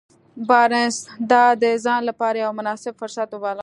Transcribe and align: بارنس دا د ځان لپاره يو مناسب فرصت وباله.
بارنس 0.49 0.95
دا 1.31 1.43
د 1.61 1.65
ځان 1.85 2.01
لپاره 2.09 2.35
يو 2.43 2.51
مناسب 2.59 2.93
فرصت 3.01 3.29
وباله. 3.31 3.59